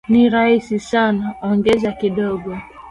Ni 0.11 0.23
rahisi 0.33 0.77
sana, 0.89 1.25
ongeza 1.47 1.91
kidogo 1.91 2.49